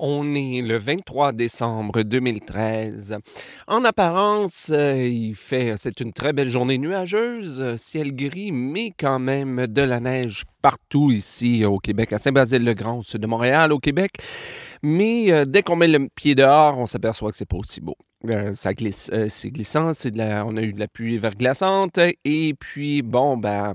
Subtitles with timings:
[0.00, 3.18] On est le 23 décembre 2013.
[3.66, 8.92] En apparence, euh, il fait, c'est une très belle journée nuageuse, euh, ciel gris, mais
[8.96, 13.72] quand même de la neige partout ici au Québec, à Saint-Basile-le-Grand, au sud de Montréal,
[13.72, 14.18] au Québec.
[14.84, 17.96] Mais euh, dès qu'on met le pied dehors, on s'aperçoit que c'est pas aussi beau.
[18.52, 23.74] ça glisse, c'est glissant, on a eu de la pluie verglaçante, et puis bon, ben,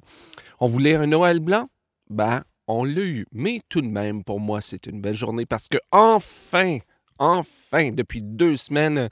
[0.61, 1.67] on voulait un Noël blanc,
[2.09, 3.25] ben, on l'a eu.
[3.31, 6.79] Mais tout de même, pour moi, c'est une belle journée parce que enfin,
[7.17, 9.09] enfin, depuis deux semaines,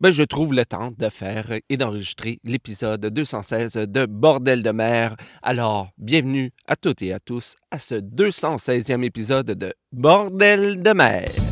[0.00, 5.16] ben, je trouve le temps de faire et d'enregistrer l'épisode 216 de Bordel de mer.
[5.42, 11.51] Alors, bienvenue à toutes et à tous à ce 216e épisode de Bordel de mer.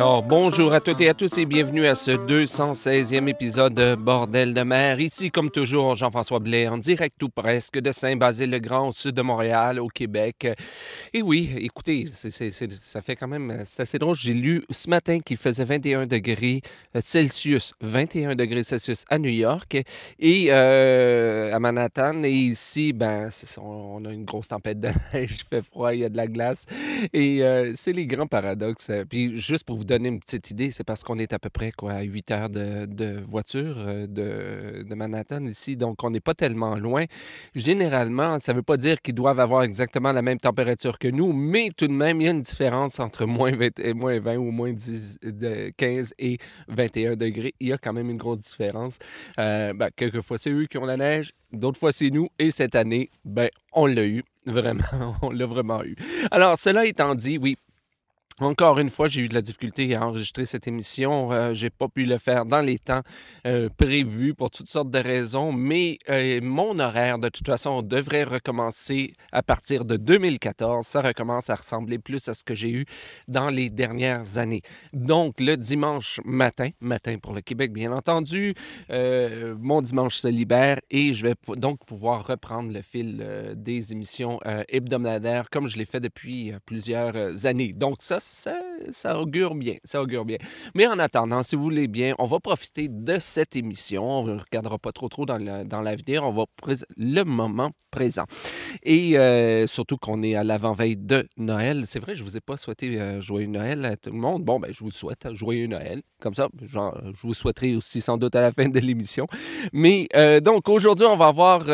[0.00, 4.54] Alors, bonjour à toutes et à tous et bienvenue à ce 216e épisode de Bordel
[4.54, 4.98] de mer.
[4.98, 9.78] Ici, comme toujours, Jean-François Blais, en direct ou presque de Saint-Basile-le-Grand, au sud de Montréal,
[9.78, 10.48] au Québec.
[11.12, 14.16] Et oui, écoutez, ça fait quand même, c'est assez drôle.
[14.16, 16.62] J'ai lu ce matin qu'il faisait 21 degrés
[16.98, 19.82] Celsius, 21 degrés Celsius à New York
[20.18, 22.22] et euh, à Manhattan.
[22.22, 23.28] Et ici, ben,
[23.58, 26.26] on a une grosse tempête de neige, il fait froid, il y a de la
[26.26, 26.64] glace.
[27.12, 28.90] Et euh, c'est les grands paradoxes.
[29.10, 31.72] Puis juste pour vous donner une petite idée, c'est parce qu'on est à peu près
[31.88, 37.04] à 8 heures de, voiture euh, de, Manhattan ici, donc on n'est pas tellement loin.
[37.54, 41.32] Généralement, ça ne veut pas dire qu'ils doivent avoir exactement la même température que nous,
[41.32, 44.50] mais tout de même, il y a une différence entre moins 20, moins 20 ou
[44.52, 45.18] moins 10,
[45.76, 47.54] 15 et 21 degrés.
[47.58, 48.98] Il y a quand même une grosse différence.
[49.38, 52.28] Euh, ben, quelquefois, c'est eux qui ont la neige, d'autres fois, c'est nous.
[52.38, 54.22] Et cette année, ben, on l'a eu.
[54.46, 54.84] Vraiment,
[55.22, 55.96] on l'a vraiment eu.
[56.30, 57.56] Alors, cela étant dit, oui,
[58.40, 61.30] encore une fois, j'ai eu de la difficulté à enregistrer cette émission.
[61.32, 63.02] Euh, j'ai pas pu le faire dans les temps
[63.46, 68.24] euh, prévus pour toutes sortes de raisons, mais euh, mon horaire, de toute façon, devrait
[68.24, 70.86] recommencer à partir de 2014.
[70.86, 72.86] Ça recommence à ressembler plus à ce que j'ai eu
[73.28, 74.62] dans les dernières années.
[74.92, 78.54] Donc, le dimanche matin, matin pour le Québec, bien entendu,
[78.88, 85.50] mon dimanche se libère et je vais donc pouvoir reprendre le fil des émissions hebdomadaires
[85.50, 87.72] comme je l'ai fait depuis plusieurs années.
[87.72, 88.18] Donc, ça,
[88.92, 89.76] ça, augure bien.
[89.84, 90.38] Ça bien.
[90.74, 94.04] Mais en attendant, si vous voulez bien, on va profiter de cette émission.
[94.04, 96.24] On ne regardera pas trop trop dans l'avenir.
[96.24, 96.44] on va
[96.96, 98.24] le moment présent.
[98.82, 101.82] Et euh, surtout qu'on est à l'avant-veille de Noël.
[101.86, 104.44] C'est vrai, je ne vous ai pas souhaité euh, joyeux Noël à tout le monde.
[104.44, 106.02] Bon, ben, je vous souhaite joyeux Noël.
[106.20, 106.78] Comme ça, je
[107.22, 109.26] vous souhaiterai aussi sans doute à la fin de l'émission.
[109.72, 111.64] Mais euh, donc, aujourd'hui, on va voir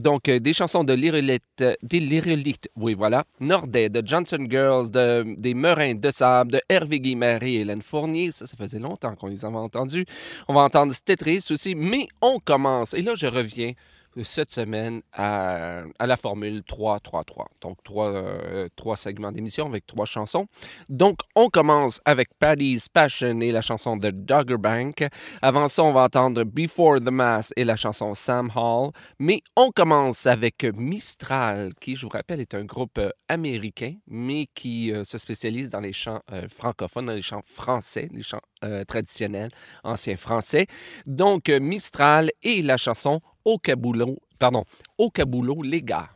[0.00, 3.24] donc, euh, des chansons de l'Irélite, oui, voilà.
[3.40, 8.30] Nordet, de Johnson Girls, de, des Merins de Sable, de Hervé Guimary et Hélène Fournier.
[8.30, 10.06] Ça, ça faisait longtemps qu'on les avait entendus.
[10.48, 12.94] On va entendre Stetris aussi, mais on commence.
[12.94, 13.72] Et là, je reviens
[14.22, 17.46] cette semaine à, la formule 3-3-3.
[17.60, 20.46] Donc, trois, euh, trois segments d'émission avec trois chansons.
[20.88, 25.06] Donc, on commence avec Paddy's Passion et la chanson de Dogger Bank.
[25.42, 28.90] Avant ça, on va entendre Before the Mass et la chanson Sam Hall.
[29.18, 34.46] Mais on commence avec Mistral, qui, je vous rappelle, est un groupe euh, américain, mais
[34.54, 38.40] qui euh, se spécialise dans les chants francophones, dans les chants français, les chants
[38.86, 39.50] traditionnels,
[39.82, 40.66] anciens français.
[41.06, 44.64] Donc, Mistral et la chanson au caboulot, pardon,
[44.98, 46.13] au caboulot, les gars.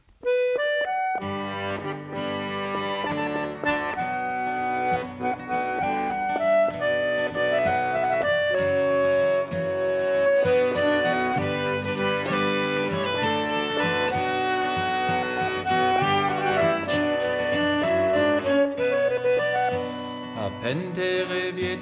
[20.69, 20.93] À peine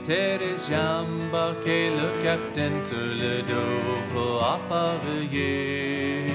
[0.05, 0.39] terre
[0.69, 6.27] j'embarquais le capitaine sur le dos pour appareiller.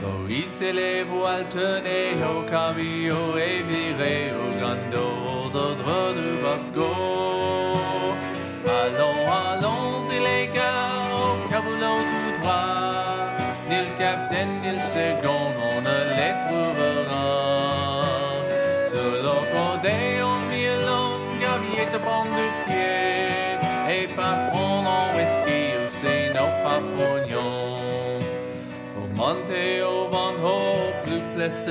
[0.00, 6.88] Pour hisser les voiles, tenez au camion et virer au grand aux ordres du Basco.
[8.80, 13.04] Allons, allons, y les gars, au caboulot tout droit.
[13.68, 15.41] Ni le capitaine, ni le second,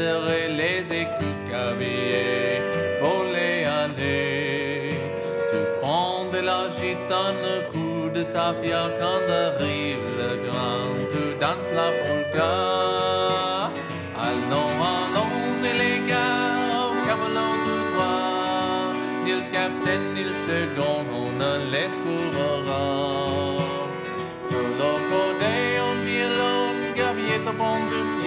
[0.02, 2.62] laisserai les écus cabillés,
[3.00, 4.90] faut les aller.
[5.52, 11.24] Tu prends de la gitane, le coup de ta fière quand arrive le grand, tu
[11.40, 12.54] danses la polka.
[14.28, 15.38] Allons, allons,
[15.70, 18.92] et les gars, au camelot tout droit,
[19.24, 22.84] ni le capitaine ni le second, on ne les trouvera.
[24.50, 25.56] Solo côté
[25.88, 26.66] en violon,
[26.96, 28.21] gavier au pont du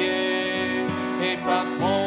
[1.44, 2.03] patron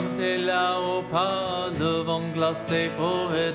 [0.00, 3.54] Montez là-haut par le vent glacé pour rire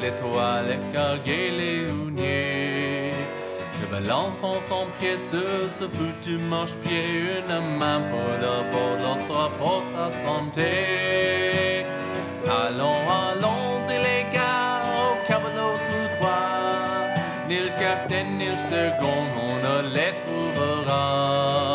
[0.00, 3.10] l'étoile carguer les houniers.
[3.80, 9.82] Je balance en son pied sur ce foutu marche-pied, une main pour d'abord, l'autre pour
[9.92, 11.86] ta santé.
[12.46, 17.08] Allons, allons, et les gars, au camelot tout droit.
[17.48, 21.73] Ni le capitaine, ni le second, on ne les trouvera.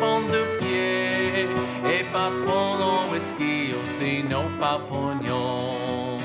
[0.00, 1.46] De pied,
[1.84, 6.18] et patron en whisky, aussi nos papognons.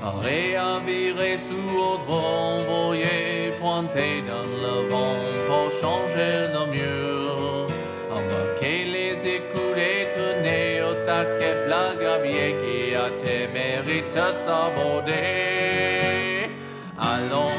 [0.00, 5.16] Paré à virer sous autre envoyé, pointé dans le vent
[5.46, 7.66] pour changer nos murs.
[8.10, 9.76] Embarquer les écouts
[10.44, 16.00] et au taquet, flagabier qui a tes mérites saborder.
[16.98, 17.52] Allons,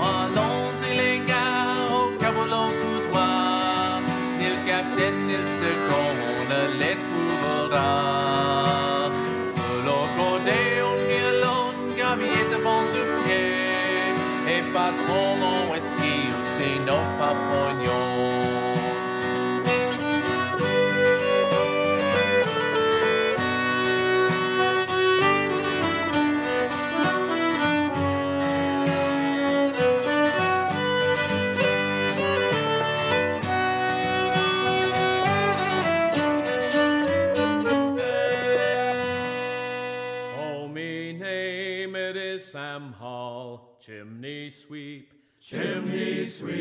[45.52, 46.58] chimney sweep.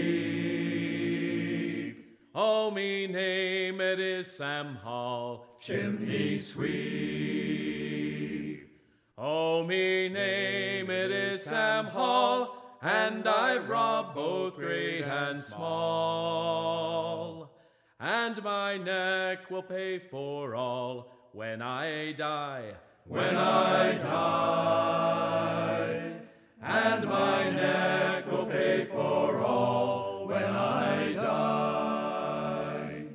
[2.35, 6.69] Oh, me name it is Sam Hall, chimney sweep.
[9.17, 17.53] Oh, me name it is Sam Hall, and I've robbed both great and small.
[18.01, 22.73] And my neck will pay for all when I die.
[23.05, 26.10] When I die,
[26.71, 33.07] and my neck will pay for all when I die.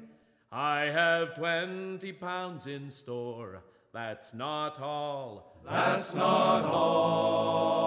[0.51, 5.61] I have twenty pounds in store, that's not all.
[5.65, 7.85] That's not all.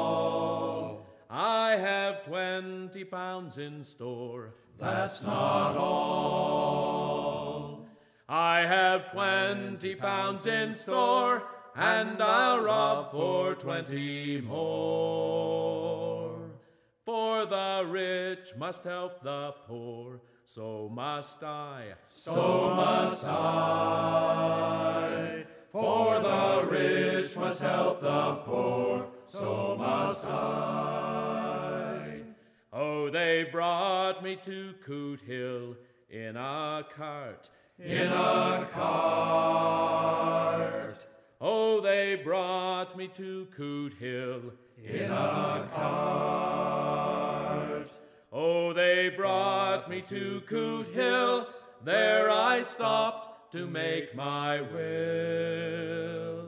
[1.29, 6.79] I have twenty pounds in store, that's not all.
[8.27, 11.43] I have twenty pounds in store,
[11.77, 15.58] and I'll rob for twenty more.
[17.49, 21.95] The rich must help the poor, so must I.
[22.11, 24.19] So must I.
[25.73, 32.21] For the rich must help the poor, so must I.
[32.71, 35.75] Oh, they brought me to Coot Hill
[36.11, 39.99] in a cart, in a cart.
[41.41, 44.53] Oh, they brought me to Coot Hill
[44.85, 47.38] in a cart.
[48.41, 51.49] Oh, they brought me to Coot Hill.
[51.85, 56.47] There I stopped to make my will.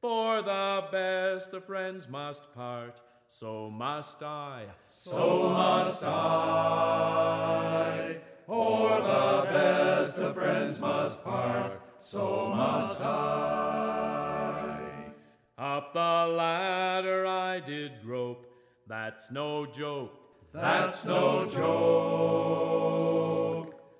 [0.00, 4.64] For the best of friends must part, so must I.
[4.90, 6.16] So must I.
[8.44, 14.80] For the best of friends must part, so must I.
[15.56, 18.44] Up the ladder I did grope,
[18.88, 20.21] that's no joke.
[20.52, 22.12] That's no joke.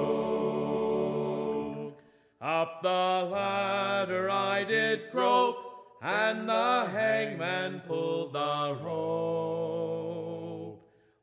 [2.40, 5.58] Up the ladder I did grope,
[6.04, 9.68] and the hangman pulled the rope.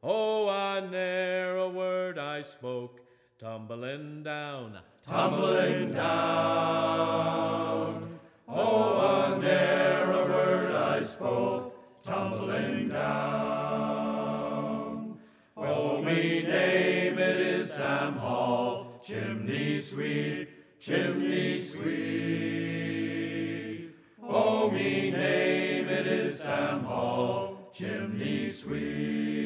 [0.03, 3.01] Oh, I ne'er a word I spoke,
[3.39, 7.19] tumbling down, tumbling down.
[8.61, 14.19] Oh, a ne'er a word I spoke, tumbling down.
[15.57, 20.49] Oh, me name it is Sam Hall, chimney sweep,
[20.81, 21.95] chimney sweep.
[24.29, 29.38] Oh, me name it is Sam Hall, chimney sweep.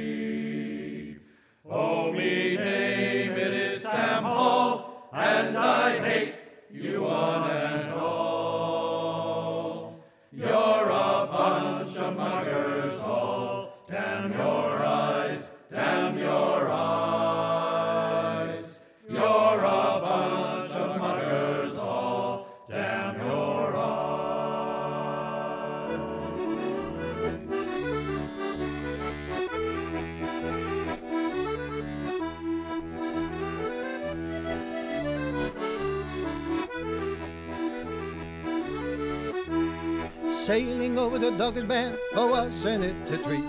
[41.02, 43.42] Over the Doggett Band, oh wasn't it a treat?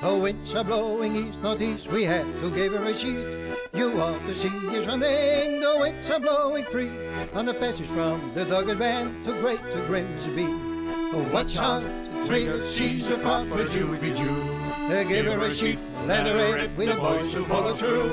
[0.00, 3.26] The winds are blowing east, northeast, we had to give her a sheet.
[3.74, 6.90] You ought to see us running, the winds are blowing free.
[7.34, 10.46] On the passage from the Doggett Band to Great to Grimsby.
[10.48, 11.82] Oh, watch out,
[12.26, 14.88] trigger, she's a proper Jewy Jew.
[14.88, 18.10] They give her a sheet, let her in with the boys who follow through.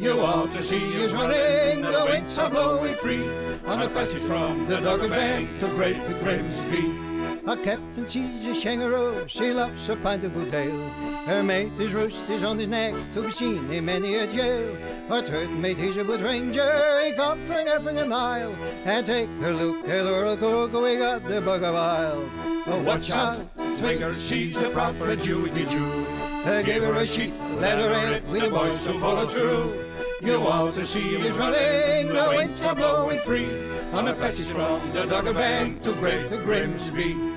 [0.00, 3.22] You ought to see us running, the winds are blowing free.
[3.66, 7.03] On the passage from the Doggett Band to Great to Grimsby.
[7.46, 10.88] Our captain sees a shangaroo, she loves a pint of good ale.
[11.26, 14.74] Her mate is roost is on his neck to be seen in many a jail.
[15.10, 18.54] Our third mate is a good ranger, he come from every mile.
[18.86, 22.30] And take a look at Laurel Cook, we got the bugger wild.
[22.66, 23.36] Oh, watch out,
[23.76, 26.50] Twigger, she's a proper Jewy Jew.
[26.50, 29.84] Uh, give her a sheet, let her in with the boys who follow through.
[30.22, 33.48] You ought to see him is running, the winds are blowing free.
[33.92, 37.33] On the passage from the Dogger Bank to Great to Grimsby.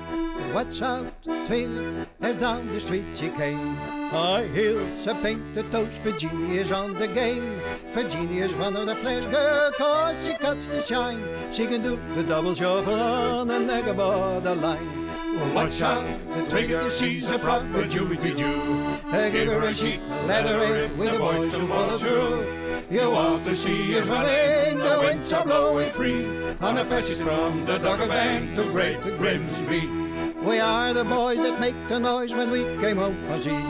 [0.54, 3.76] Watch out, Twigger, as down the street she came.
[4.10, 7.44] High heels, a painted toast, Virginia's on the game.
[7.92, 11.22] Virginia's one of the flash girl, cause she cuts the shine.
[11.52, 15.54] She can do the double shuffle on the neck above the line.
[15.54, 17.82] Watch out, the trigger, she's a proper.
[17.82, 22.68] Uh, give her a sheet, let her in with the boys who follow through.
[22.90, 26.24] You ought to see us running, the winds are blowing free.
[26.62, 30.07] On the passage from the Dogger Bank to Great to Grimsby.
[30.48, 33.60] We are the boys that make the noise when we came home from sea.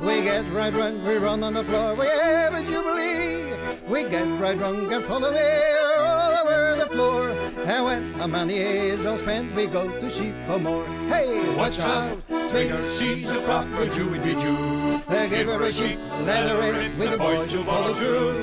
[0.00, 3.52] We get right drunk, we run on the floor, we have a jubilee.
[3.86, 5.48] We get right drunk and follow me
[5.96, 7.28] all over the floor.
[7.68, 10.84] And when our money is all spent, we go to sea for more.
[11.06, 12.18] Hey, watch out,
[12.50, 15.02] Trigger, she's a proper Jewy Jew.
[15.08, 18.34] They give her a sheet, let her in with the boys who follow through.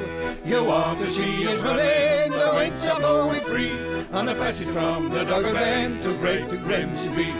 [0.45, 3.90] You ought to see us running, the winds are blowing free.
[4.13, 7.32] On the passage from the Dogger Band to Great to Grimsby.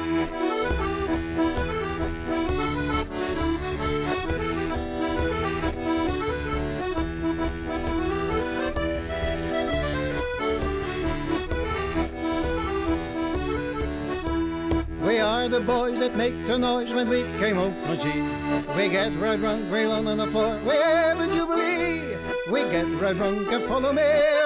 [15.06, 18.22] We are the boys that make the noise when we came home from sea.
[18.78, 22.16] We get right drunk, we on on the floor, we have a jubilee.
[22.50, 24.41] We get right drunk and follow me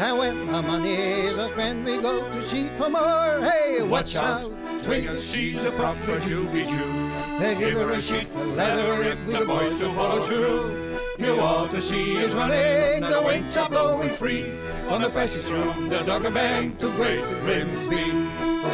[0.00, 3.38] And when the money is all spent, we go to sea for more.
[3.42, 4.50] Hey, watch out,
[4.82, 7.38] Twigger, she's a proper Jewy Jew.
[7.38, 10.96] They give her a sheet, let her in with the boys to follow through.
[11.18, 14.50] You ought to see us running, the winds are blowing free.
[14.88, 18.10] On the passage from the Dogger Bank to Great Grimsby.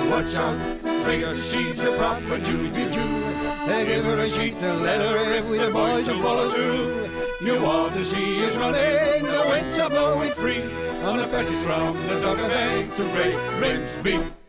[0.08, 0.60] Watch out,
[1.02, 3.66] Trigger, she's a proper Jewy Jew.
[3.66, 7.44] They give her a sheet and let her in with the boys to follow through.
[7.44, 10.85] You ought to see us running, the winds are blowing free.
[11.06, 14.45] On the passage from the Dogger Bank to Great Grimsby.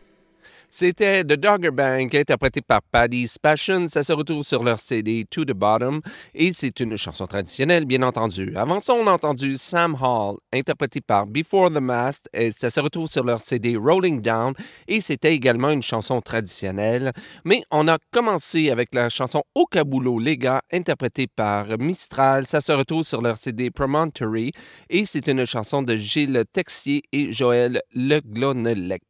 [0.70, 3.88] C'était The Dogger Bank, interprété par Paddy's Passion.
[3.88, 6.02] Ça se retrouve sur leur CD To the Bottom
[6.34, 8.54] et c'est une chanson traditionnelle, bien entendu.
[8.54, 12.80] Avant ça, on a entendu Sam Hall, interprété par Before the Mast et ça se
[12.80, 14.52] retrouve sur leur CD Rolling Down
[14.86, 17.12] et c'était également une chanson traditionnelle.
[17.46, 22.46] Mais on a commencé avec la chanson Au Caboulot, les gars, interprétée par Mistral.
[22.46, 24.52] Ça se retrouve sur leur CD Promontory
[24.90, 29.07] et c'est une chanson de Gilles Texier et Joël Le Glonelec.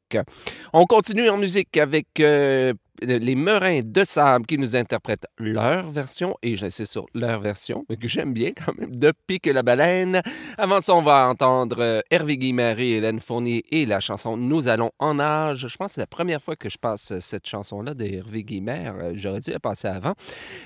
[0.72, 6.36] On continue en musique avec euh, les Merins de Sable qui nous interprètent leur version,
[6.42, 10.20] et j'insiste sur leur version, mais que j'aime bien quand même, de Pique la baleine.
[10.56, 14.68] Avant ça, on va entendre euh, Hervé Guimard et Hélène Fournier et la chanson Nous
[14.68, 15.66] allons en âge.
[15.68, 18.94] Je pense que c'est la première fois que je passe cette chanson-là d'Hervé Guimard.
[19.00, 20.14] Euh, J'aurais dû la passer avant.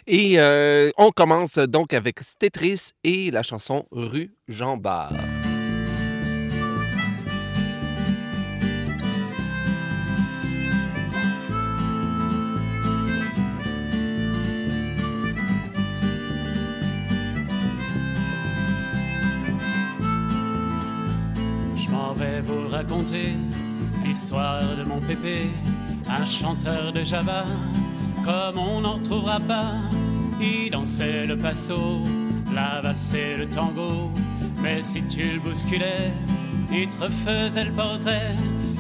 [0.07, 0.39] Et
[0.99, 5.13] on commence donc avec Stétris et la chanson Rue Jean Bart.
[22.45, 23.35] Vous raconter
[24.05, 25.51] l'histoire de mon pépé,
[26.09, 27.45] un chanteur de Java,
[28.25, 29.73] comme on n'en retrouvera pas.
[30.41, 32.01] Il dansait le passo,
[32.55, 34.11] la valse le tango,
[34.63, 36.13] mais si tu le bousculais,
[36.73, 38.35] il te refaisait le portrait.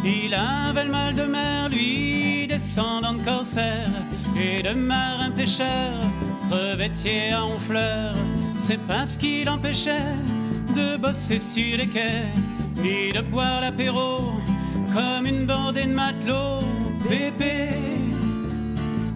[0.04, 3.90] Il avait le mal de mer, lui, descendant de corsaire,
[4.36, 6.00] et de marin pêcheur,
[6.50, 8.14] crevettier à honfleur.
[8.58, 10.16] C'est pas ce qui l'empêchait
[10.74, 12.26] de bosser sur les quais,
[12.82, 14.32] ni de boire l'apéro
[14.92, 16.60] comme une bordée de matelots.
[17.08, 17.68] Pépé,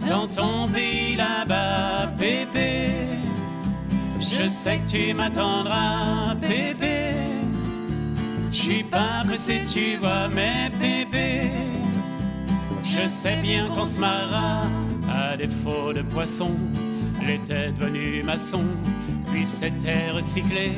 [0.09, 2.91] dans ton pays là-bas, Pépé,
[4.21, 7.13] je sais que tu m'attendras, Pépé.
[8.51, 11.51] Je suis pas pressé, tu vois, mais Pépé,
[12.83, 14.63] je sais bien qu'on se marra
[15.09, 16.51] à défaut de poisson.
[17.25, 18.65] L'été devenu maçon,
[19.31, 20.73] puis s'était recyclé,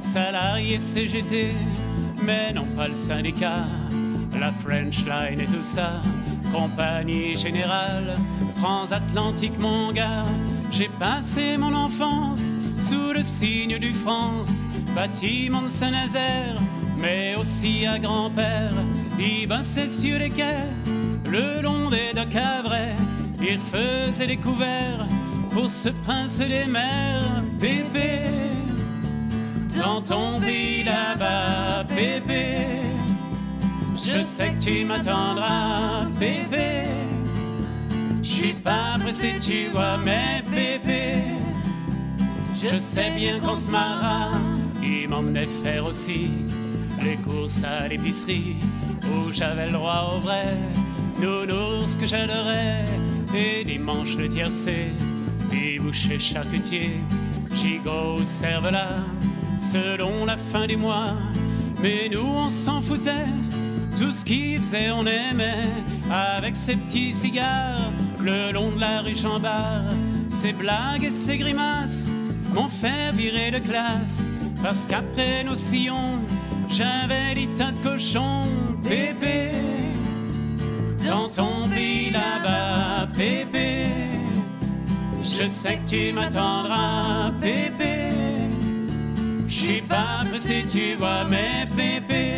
[0.00, 1.54] salarié CGT,
[2.24, 3.62] mais non pas le syndicat,
[4.38, 6.00] la French Line et tout ça,
[6.52, 8.14] compagnie générale,
[8.56, 10.24] transatlantique mon gars.
[10.70, 16.56] J'ai passé mon enfance sous le signe du France, bâtiment de Saint-Nazaire,
[16.98, 18.72] mais aussi à grand-père.
[19.18, 20.66] Il sur les quais,
[21.30, 22.94] le long des docks à vrai,
[23.40, 25.06] il faisait des couverts
[25.50, 28.51] pour se pincer les mers, bébé.
[29.76, 32.66] Dans ton pays là-bas, bébé.
[33.96, 36.84] Je sais que tu m'attendras, bébé.
[38.22, 41.22] Je suis pas pressé, tu vois, mais bébé.
[42.62, 44.30] Je sais bien qu'on se marra.
[44.82, 46.30] Il m'emmenait faire aussi
[47.02, 48.56] les courses à l'épicerie
[49.04, 50.56] où j'avais le droit au vrai.
[51.20, 52.84] Nounours que j'adorais
[53.34, 54.88] et dimanche le tiercé.
[55.50, 56.90] Puis boucher charcutier,
[57.54, 59.04] gigot, cervelas,
[59.62, 61.14] selon la fin du mois.
[61.82, 63.30] Mais nous on s'en foutait,
[63.98, 65.68] tout ce qu'il faisait on aimait.
[66.10, 69.84] Avec ses petits cigares, le long de la rue Chambard.
[70.28, 72.10] Ses blagues et ses grimaces
[72.54, 74.28] m'ont fait virer de classe.
[74.62, 76.18] Parce qu'après nos sillons,
[76.68, 78.44] j'avais des tas de cochons,
[78.82, 79.50] bébé.
[81.06, 83.86] Dans ton pays là-bas, bébé.
[85.24, 87.91] Je sais que tu m'attendras, bébé.
[89.62, 92.34] Je suis pas pressé, tu vois, mais bébé.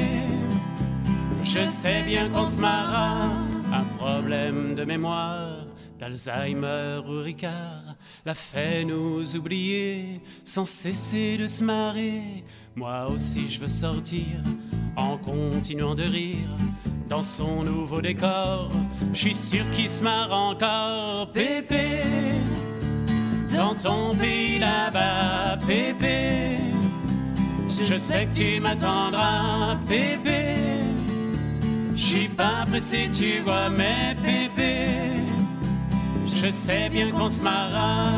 [1.43, 3.31] Je sais bien qu'on se marra.
[3.73, 5.65] Un problème de mémoire,
[5.99, 12.45] d'Alzheimer ou Ricard, l'a fait nous oublier sans cesser de se marrer.
[12.77, 14.43] Moi aussi je veux sortir
[14.95, 16.55] en continuant de rire
[17.09, 18.69] dans son nouveau décor.
[19.15, 22.03] Je suis sûr qu'il se marre encore, bébé.
[23.57, 26.74] Dans ton pays là-bas, bébé.
[27.83, 30.57] Je sais que tu m'attendras, bébé.
[31.95, 34.87] Je suis pas pressé, tu vois, mais bébé.
[36.27, 38.09] Je sais bien qu'on se marra.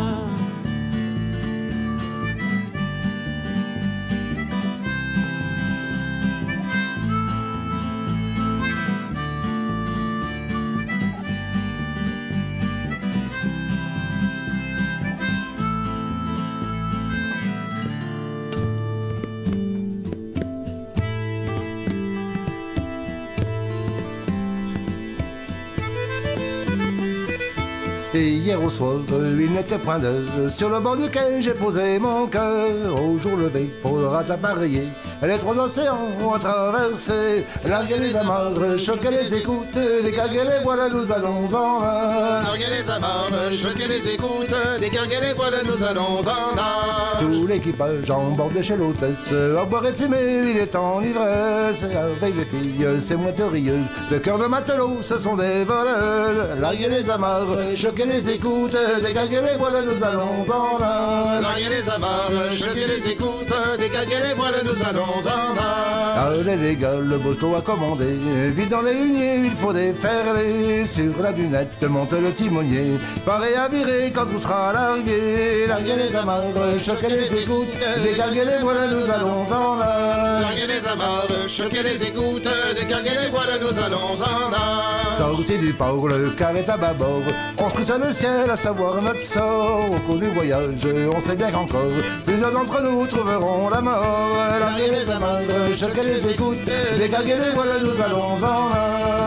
[28.46, 30.48] Hier au soir, il n'était point d'heure.
[30.48, 32.94] Sur le bord duquel j'ai posé mon cœur.
[33.02, 34.87] Au jour levé, faudra appareiller.
[35.22, 37.46] Les trois océans ont traversé.
[37.66, 39.79] Larguer les amarres, choquer les écoutes.
[40.05, 42.42] Décarguer les voiles, nous allons en mer.
[42.44, 47.16] Larguer les amarres, choquer les écoutes, décarguer les voiles, nous allons en mer.
[47.18, 49.33] Tout l'équipage embarqué chez l'hôtesse.
[49.59, 51.85] À boire et fumer, il est en ivresse.
[51.85, 53.87] Avec les filles, c'est moins rieuses.
[54.11, 56.57] Le cœur de matelot, ce sont des voleurs.
[56.61, 61.40] Larguer les amarres, choquer les écoutes, dégaguez les voiles, nous allons en là.
[61.40, 65.05] Larguez les amarres, choquez les écoutes, dégaguez les voiles, nous allons
[66.18, 68.18] Allez les gars, le Bosco a commandé,
[68.54, 70.86] vite dans les huniers, il faut déferler.
[70.86, 75.66] Sur la dunette monte le timonier, paré à virer quand tout sera largué.
[75.68, 76.42] Larguez les amarres,
[76.80, 80.40] choquez les écoutes, dégaguez les voiles, nous allons en là.
[80.40, 84.96] Larguez les amarres, choquez les écoutes, dégaguez les voiles, nous allons en là.
[85.16, 87.22] Sortez du port, le est à bâbord.
[87.58, 89.90] On scrute le ciel à savoir notre sort.
[89.90, 91.80] Au cours du voyage, on sait bien qu'encore
[92.24, 94.36] plusieurs d'entre nous trouveront la mort.
[94.60, 95.40] Larguez les amarres,
[95.76, 98.70] choquez les écoutes, dégaguez les voiles, nous allons en.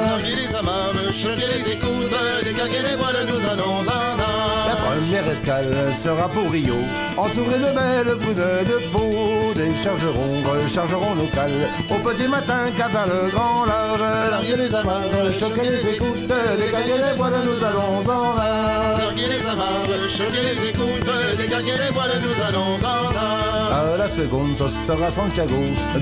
[0.03, 4.38] Larguez les amarres, choquez les écoutes, dégaguez les voiles, nous allons en
[4.69, 6.75] La première escale sera pour Rio,
[7.17, 9.10] entourée de belles brunes de peau.
[9.55, 14.29] Déchargerons, rechargerons nos cales au petit matin car le grand large.
[14.29, 18.97] Larguez les amarres, choquez les écoutes, dégaguez les voiles, nous allons en là.
[18.99, 23.49] Larguez les amarres, choquez les écoutes, dégaguez les voiles, nous allons en là.
[23.71, 25.55] À la seconde, ce sera Santiago.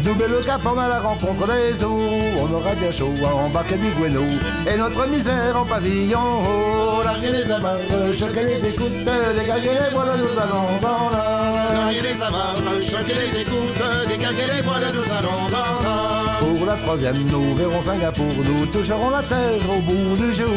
[0.03, 1.99] Doubler le cap, on a la rencontre des eaux.
[2.41, 4.23] On aura bien chaud à embarquer du Guéno.
[4.71, 7.03] Et notre misère en pavillon haut.
[7.03, 7.77] Larguez les amarres,
[8.13, 9.04] choquez les écoutes,
[9.36, 11.74] dégagez les voiles, nous allons en.
[11.74, 16.17] Larguez les amarres, choquez les écoutes, dégaguez les voiles, nous allons en là.
[16.39, 18.34] Pour la troisième, nous verrons Singapour.
[18.38, 20.48] Nous toucherons la terre au bout du jour.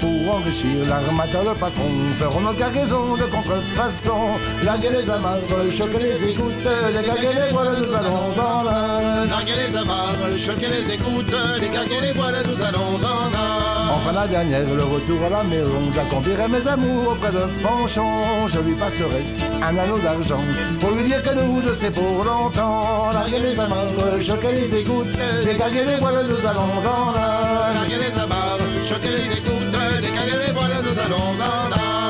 [0.00, 4.38] Pour enrichir l'armateur, le patron, ferons nos cargaisons de contrefaçon.
[4.64, 5.38] Larguez les amarres,
[5.70, 9.24] choquez les écoutes, dégagez les voiles, nous allons en là.
[9.28, 13.71] Larguez les amarres, choquez les écoutes, dégaguez les voiles, nous allons en là.
[13.94, 18.58] Enfin la dernière, le retour à la maison J'accomplirai mes amours auprès de Fanchon Je
[18.60, 19.22] lui passerai
[19.62, 20.40] un anneau d'argent
[20.80, 25.16] Pour lui dire que nous, je sais pour longtemps Larguez les amarres, choquez les écoutes
[25.44, 30.52] Dégaguez les voiles, nous allons en là Larguez les amarres, choquez les écoutes, dégaguez les
[30.52, 32.01] voiles, nous allons en là.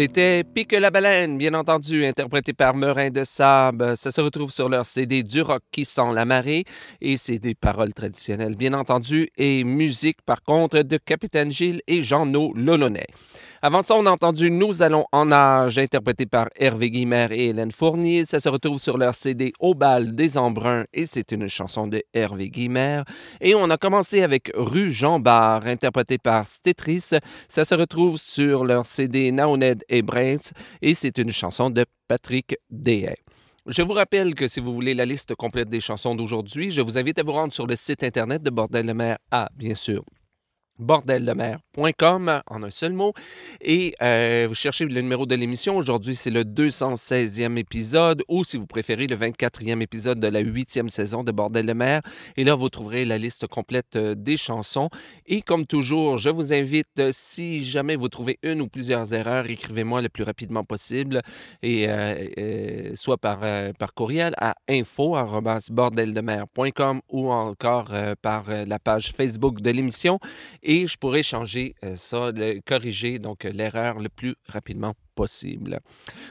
[0.00, 3.96] C'était Pique la baleine, bien entendu, interprété par Meurin de Sable.
[3.96, 6.62] Ça se retrouve sur leur CD Du rock qui sent la marée
[7.00, 12.04] et c'est des paroles traditionnelles, bien entendu, et musique, par contre, de Capitaine Gilles et
[12.04, 13.08] Jean-No Lolonais.
[13.60, 17.72] Avant ça, on a entendu Nous allons en âge, interprété par Hervé Guimer et Hélène
[17.72, 18.24] Fournier.
[18.24, 22.00] Ça se retrouve sur leur CD Au bal des embruns et c'est une chanson de
[22.14, 23.02] Hervé Guimer.
[23.40, 27.18] Et on a commencé avec Rue Jean Bar, interprété par Stetris.
[27.48, 32.56] Ça se retrouve sur leur CD Naoned et Brains et c'est une chanson de Patrick
[32.70, 33.16] Dehay.
[33.66, 36.96] Je vous rappelle que si vous voulez la liste complète des chansons d'aujourd'hui, je vous
[36.96, 40.04] invite à vous rendre sur le site internet de Bordel de Mer à, bien sûr,
[40.78, 43.12] bordeldemer.com en un seul mot.
[43.60, 45.76] Et euh, vous cherchez le numéro de l'émission.
[45.76, 50.88] Aujourd'hui, c'est le 216e épisode ou, si vous préférez, le 24e épisode de la 8e
[50.88, 52.02] saison de Bordel de mer.
[52.36, 54.88] Et là, vous trouverez la liste complète euh, des chansons.
[55.26, 59.50] Et comme toujours, je vous invite, euh, si jamais vous trouvez une ou plusieurs erreurs,
[59.50, 61.22] écrivez-moi le plus rapidement possible,
[61.62, 61.86] et
[62.94, 63.40] soit par,
[63.78, 70.18] par courriel à info.bordeldemer.com ou encore par la page Facebook de l'émission
[70.68, 75.80] et je pourrais changer euh, ça, le, corriger donc euh, l'erreur le plus rapidement possible.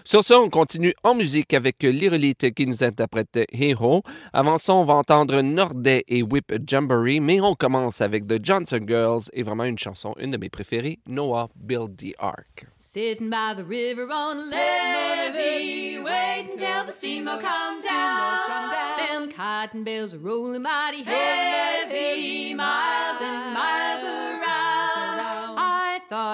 [0.06, 4.04] Sur ce, on continue en musique avec l'Irelite qui nous interprète Hero.
[4.32, 8.80] Avant ça, on va entendre Norday et Whip Jamboree, mais on commence avec The Johnson
[8.88, 12.68] Girls et vraiment une chanson, une de mes préférées, Noah Build the Ark.
[12.78, 18.72] Sitting by the river on a levee, waiting till the steamboat comes down.
[19.00, 24.27] Them cotton bales are rolling mighty heavy, miles and miles around.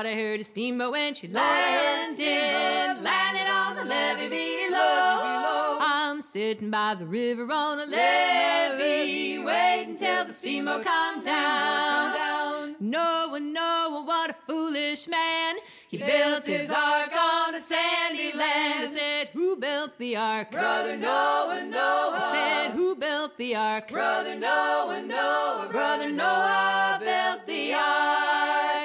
[0.03, 5.77] I thought I heard a steamboat when she landed, landed on the levee below.
[5.79, 12.75] I'm sitting by the river on a levee, waiting till the steamboat comes down.
[12.81, 15.55] Noah, Noah, what a foolish man.
[15.87, 18.89] He built his ark on a sandy land.
[18.89, 20.51] I said, Who built the ark?
[20.51, 22.19] Brother Noah, Noah.
[22.21, 23.87] I said, Who built the ark?
[23.87, 25.69] Brother Noah, Noah.
[25.71, 28.82] Brother Noah built the ark.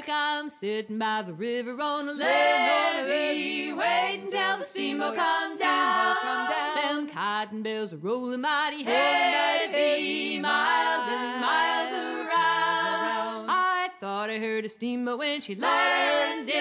[0.61, 6.17] Sitting by the river on a levee, waiting till the steamboat comes down.
[6.75, 13.47] Them cotton bales are rolling mighty heavy, miles and miles around.
[13.49, 16.53] I thought I heard a steamboat when she landed,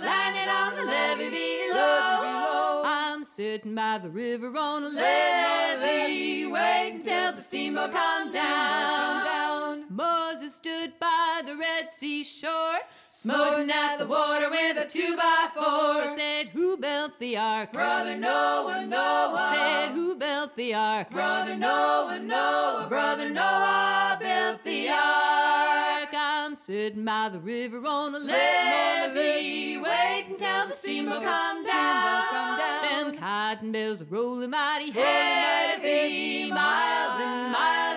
[0.00, 2.84] landed on the levee below.
[2.86, 9.86] I'm sitting by the river on a levee, waiting till the steamboat comes down.
[9.90, 15.48] Moses stood by the Red Sea shore, smoting at the water with a two by
[15.54, 16.16] four.
[16.16, 17.72] Said, Who built the ark?
[17.72, 19.52] Brother Noah, Noah.
[19.54, 21.10] Said, Who built the ark?
[21.10, 22.86] Brother Noah, Noah.
[22.88, 26.08] Brother Noah built the ark.
[26.14, 32.58] I'm sitting by the river on a levee, waiting till the steamboat comes down.
[32.82, 37.95] Them cotton bales are rolling mighty heavy, miles and miles.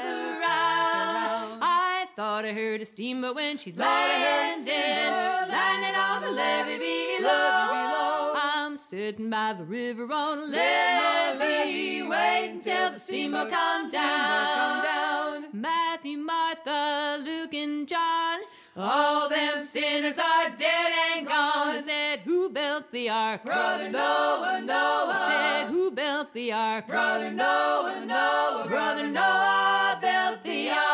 [2.40, 8.34] I thought I heard a steamboat when she landed, landed on the levee below.
[8.34, 15.48] I'm sitting by the river on a levee, waiting till the steamboat comes down.
[15.52, 18.40] Matthew, Martha, Luke, and John.
[18.78, 21.76] All them sinners are dead and gone.
[21.76, 23.44] I said, Who built the ark?
[23.44, 25.14] Brother Noah, Noah.
[25.14, 26.88] I said, Who built the ark?
[26.88, 28.66] Brother Noah, Noah.
[28.70, 30.89] Brother Noah built the ark.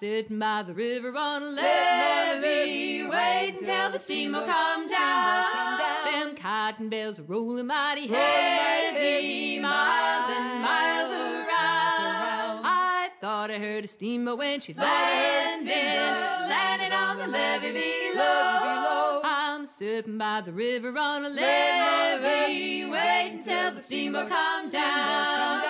[0.00, 5.78] Sitting by the river on a levee, waiting till the steamer comes down.
[6.06, 12.64] Them cotton bales are rolling mighty heavy, miles and miles around.
[12.64, 19.20] I thought I heard a steamer when she landed, landed on the levee below.
[19.22, 25.60] I'm sitting by the river on a levee, waiting till the steamer comes down.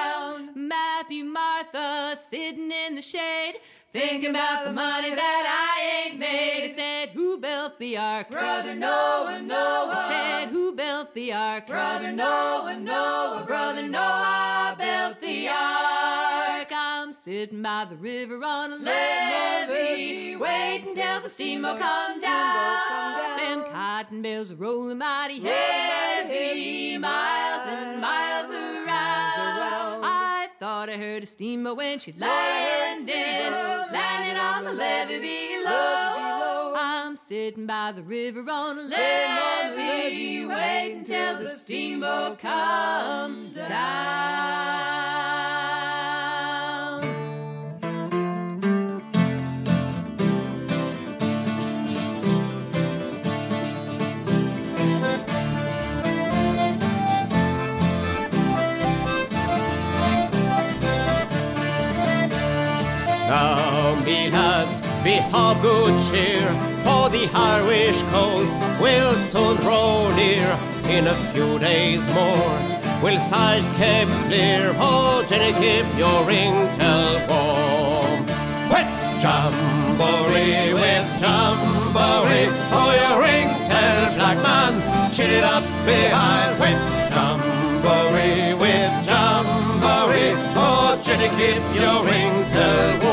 [0.54, 3.54] Matthew, Martha, sitting in the shade.
[3.92, 6.62] Thinking about the money that I ain't made.
[6.62, 8.30] He said, Who built the ark?
[8.30, 10.06] Brother Noah, Noah.
[10.06, 11.66] He Said, Who built the ark?
[11.66, 13.44] Brother Noah, Noah.
[13.44, 16.68] Brother Noah I built the ark.
[16.72, 23.38] I'm sitting by the river on a levee, waiting till the steamboat comes down.
[23.38, 28.69] Them cotton bales are rolling mighty heavy, miles and miles around.
[30.90, 33.14] I heard a steamboat when she landed,
[33.92, 36.74] landed on the levee below.
[36.76, 45.19] I'm sitting by the river on a levee, waiting till the steamboat comes down.
[63.30, 66.42] Now, me lads, be of good cheer,
[66.82, 70.50] for the Irish coast will soon draw near.
[70.88, 72.58] In a few days more,
[73.00, 74.74] we'll sight Cape Clear.
[74.82, 78.26] Oh, Jenny, keep your ringtail warm.
[78.66, 78.90] Wet
[79.22, 86.58] jamboree, wet jamboree, oh, your ringtail black man, chin it up behind.
[86.58, 86.80] Wet
[87.14, 93.09] jamboree, wet jamboree, oh, Jenny, keep your ringtail warm.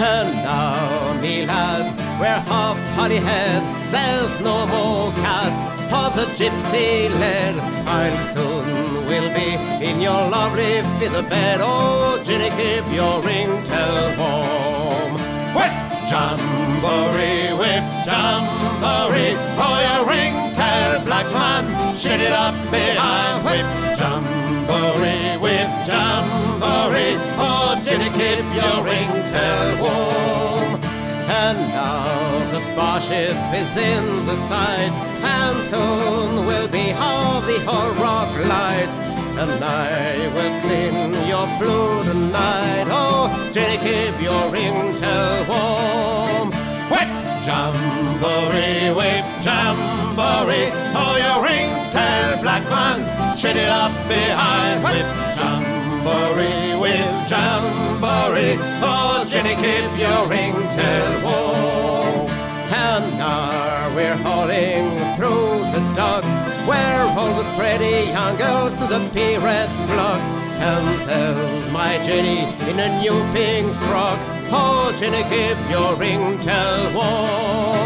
[0.00, 5.60] Now, me lads, we're half Holyhead, there's no more cast
[5.92, 7.54] of the gypsy lad.
[7.86, 9.50] I'll soon will be
[9.84, 11.60] in your lovely feather bed.
[11.60, 15.12] Oh, Ginny, keep your ringtail warm.
[15.52, 15.74] Whip
[16.08, 23.44] jamboree, whip jamboree, oh, your ringtail black man, shut it up behind.
[23.44, 23.99] Whip
[24.80, 30.80] jamboree, whip jamboree, oh, Ginny, keep your ringtail warm.
[31.28, 32.04] And now
[32.52, 37.58] the barship is in the sight, and soon will be half the
[38.00, 38.88] rock light.
[39.38, 42.86] And I will clean your flue tonight.
[42.88, 46.48] Oh, Jenny, keep your ringtail warm.
[46.92, 47.10] Whip
[47.46, 50.68] jamboree, whip jamboree.
[50.96, 54.84] Oh, your ringtail black man, shut it up behind.
[54.84, 58.56] Whip jamboree, whip jamboree.
[58.84, 62.28] Oh, Jenny, keep your ringtail warm.
[62.68, 66.28] And now we're hauling through the docks
[66.68, 70.20] where all the pretty young girls to the pirate flock.
[70.60, 74.18] And says my Jenny in a new pink frock,
[74.52, 77.80] Oh, Jenny, keep your ringtail warm.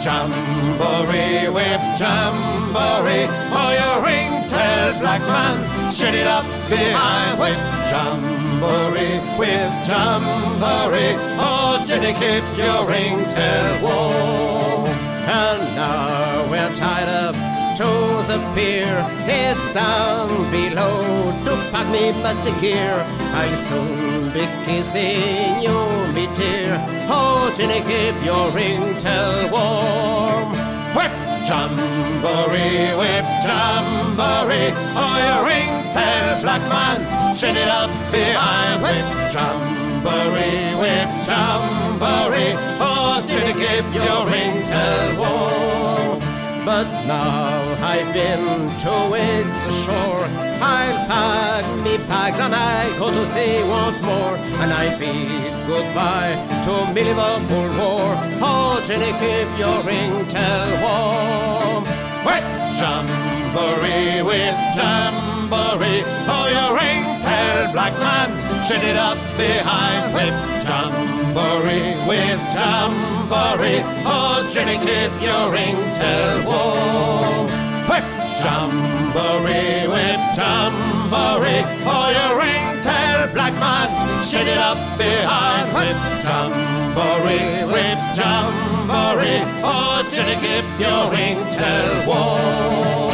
[0.00, 7.38] Jamboree, whip jamboree, oh, your ringtail black man, shut it up behind.
[7.38, 7.60] Whip
[7.92, 14.88] jamboree, whip jamboree, oh, Jenny, keep your ringtail warm.
[15.28, 17.34] And now we're tied up
[17.76, 17.88] to
[18.30, 18.96] the pier.
[19.28, 20.96] It's down below
[21.44, 22.96] to pack me musty gear.
[23.36, 25.78] I'll soon be kissing you,
[26.16, 26.80] me dear.
[27.12, 30.48] Oh, Jenny, keep your ringtail warm.
[30.96, 34.70] Whip jamboree, whip jamboree.
[34.94, 36.98] Oh, your ringtail black man,
[37.36, 38.78] shut it up behind.
[38.84, 42.54] Whip jamboree, whip jamboree.
[42.78, 46.20] Oh, Jenny, keep your ringtail warm.
[46.64, 47.50] But now
[47.82, 48.44] I've been
[48.78, 50.26] two weeks ashore.
[50.62, 54.34] I'll pack me bags and I go to sea once more.
[54.62, 58.08] And I bid goodbye to me Liverpool war.
[58.46, 61.82] Oh, Jenny, keep your ringtail warm.
[62.26, 62.44] Whip
[62.78, 66.02] jamboree, whip jamboree.
[66.34, 68.28] Oh, your ringtail black man,
[68.66, 70.02] shut it up behind.
[70.14, 73.82] Whip jamboree, whip jamboree.
[74.06, 77.46] Oh, Jenny, keep your ringtail warm.
[77.90, 81.62] Whip jamboree, whip jamboree.
[81.92, 83.88] Oh, your ringtail black man,
[84.24, 85.66] shut it up behind.
[85.76, 89.42] Whip jamboree, whip jamboree.
[89.62, 93.10] Oh, Jenny, keep your ringtail warm.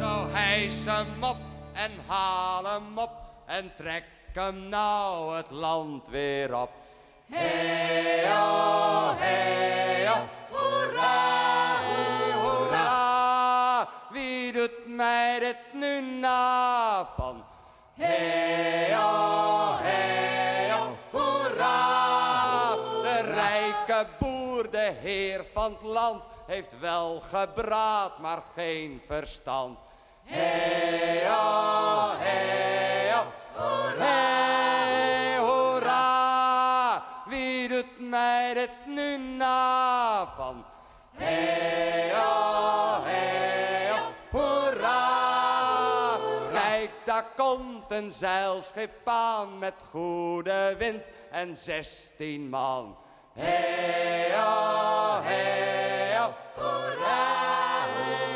[0.00, 1.40] Zo hijs hem op
[1.72, 3.10] en haal hem op
[3.46, 6.70] en trek hem nou het land weer op.
[7.30, 11.57] Hey, oh, hey, oh, hoera.
[14.98, 17.44] Mij dit nu na van?
[17.94, 20.70] Hey, oh, hey,
[21.10, 22.74] hoera.
[23.02, 29.80] De rijke boer, de heer van het land, heeft wel gebraad, maar geen verstand.
[30.24, 33.26] Hey, oh, hey, oh,
[35.46, 37.02] hoera.
[37.26, 40.64] Wie doet mij dit nu na van?
[41.14, 41.97] Hey,
[47.18, 52.96] daar komt een zeilschip aan met goede wind en zestien man.
[53.32, 56.16] Hey, oh, hey,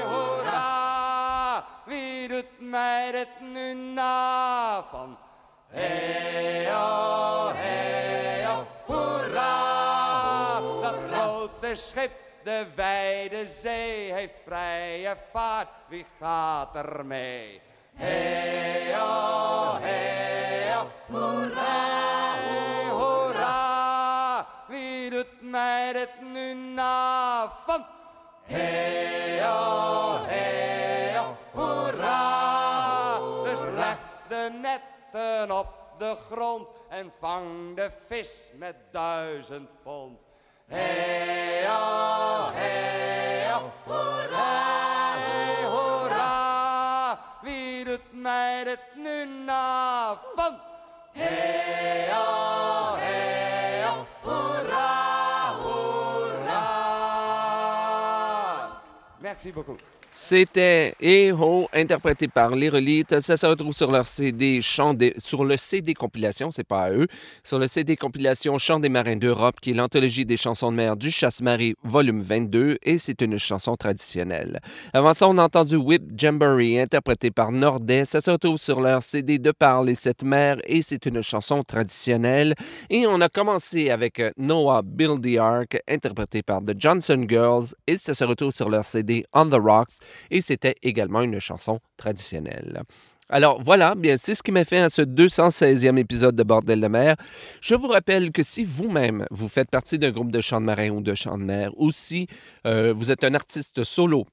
[0.03, 1.65] hoera.
[1.85, 5.19] Wie doet mij dit nu na van?
[5.69, 8.47] Hey, oh, hey,
[8.87, 10.61] hoera.
[10.61, 12.13] Dat grote schip,
[12.43, 15.69] de wijde zee, heeft vrije vaart.
[15.89, 17.71] Wie gaat er mee?
[18.03, 19.79] Oh,
[21.07, 22.35] hoera,
[22.91, 24.47] hoera.
[24.69, 27.85] Wie doet mij dit nu na van?
[28.45, 30.21] Hey, oh,
[31.53, 33.19] hoera.
[33.45, 33.99] Dus leg
[34.29, 40.19] de netten op de grond en vang de vis met duizend pond.
[43.87, 44.83] Hoera,
[45.71, 46.52] hoera.
[48.13, 50.59] Mij dit nu na van?
[51.13, 56.69] Hey, oh, hey, oh, hoera, hoera.
[59.19, 59.81] Merci beaucoup.
[60.15, 63.19] C'était Eho, interprété par les Relites.
[63.21, 66.91] Ça se retrouve sur leur CD Chant des- sur le CD compilation, c'est pas à
[66.91, 67.07] eux,
[67.43, 70.99] sur le CD compilation Chant des marins d'Europe, qui est l'anthologie des chansons de mer
[70.99, 74.61] du Chasse-Marie, volume 22, et c'est une chanson traditionnelle.
[74.93, 78.05] Avant ça, on a entendu Whip Jamboree, interprété par Nordet.
[78.05, 81.65] Ça se retrouve sur leur CD De par les sept mers, et c'est une chanson
[81.65, 82.55] traditionnelle.
[82.91, 87.69] Et on a commencé avec euh, Noah Build the Ark, interprété par The Johnson Girls,
[87.87, 91.81] et ça se retrouve sur leur CD On the Rocks, et c'était également une chanson
[91.97, 92.83] traditionnelle.
[93.29, 96.87] Alors voilà, bien c'est ce qui m'a fait à ce 216e épisode de Bordel de
[96.89, 97.17] mer.
[97.63, 100.91] Je vous rappelle que si vous-même, vous faites partie d'un groupe de chants de marin
[100.91, 102.27] ou de chants de mer, ou si
[102.67, 104.27] euh, vous êtes un artiste solo,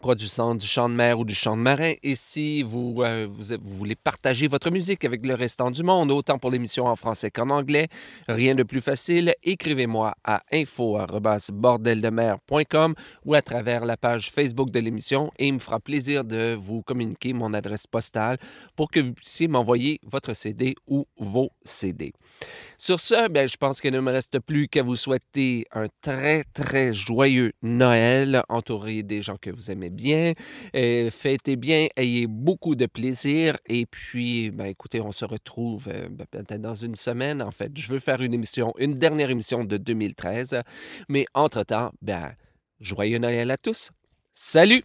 [0.00, 1.94] produisant du chant de mer ou du chant de marin.
[2.02, 6.38] Et si vous, euh, vous, voulez partager votre musique avec le restant du monde, autant
[6.38, 7.88] pour l'émission en français qu'en anglais,
[8.26, 12.94] rien de plus facile, écrivez-moi à info.bordeldemer.com
[13.26, 16.80] ou à travers la page Facebook de l'émission et il me fera plaisir de vous
[16.82, 18.38] communiquer mon adresse postale
[18.74, 22.14] pour que vous puissiez m'envoyer votre CD ou vos CD.
[22.78, 26.44] Sur ce, bien, je pense qu'il ne me reste plus qu'à vous souhaiter un très,
[26.54, 30.34] très joyeux Noël, entouré des gens que vous aimez bien.
[30.74, 33.56] Euh, fêtez bien, ayez beaucoup de plaisir.
[33.66, 37.42] Et puis, ben, écoutez, on se retrouve euh, ben, dans une semaine.
[37.42, 40.62] En fait, je veux faire une émission, une dernière émission de 2013.
[41.08, 42.32] Mais entre-temps, ben,
[42.80, 43.90] joyeux Noël à tous.
[44.32, 44.84] Salut!